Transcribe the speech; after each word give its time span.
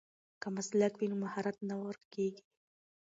که 0.41 0.47
مسلک 0.55 0.93
وي 0.95 1.07
نو 1.11 1.15
مهارت 1.23 1.57
نه 1.69 1.75
ورکېږي. 1.83 2.43